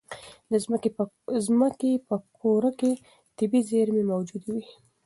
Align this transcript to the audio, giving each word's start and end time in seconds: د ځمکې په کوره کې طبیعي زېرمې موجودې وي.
د 0.51 0.53
ځمکې 1.47 1.91
په 2.09 2.15
کوره 2.37 2.71
کې 2.79 2.91
طبیعي 3.37 3.67
زېرمې 3.69 4.03
موجودې 4.11 4.49
وي. 4.53 4.65